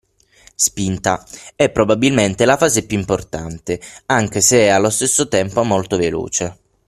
[0.55, 1.23] Spinta:
[1.55, 6.57] è probabilmente la fase più importante, anche se è allo stesso tempo molto veloce.